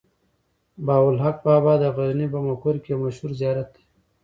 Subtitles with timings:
[0.85, 3.83] بهاوالحق بابا د غزني په مقر کې يو مشهور زيارت دی.